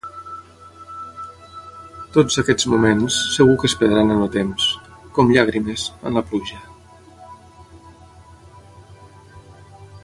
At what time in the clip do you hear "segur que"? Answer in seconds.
3.35-3.69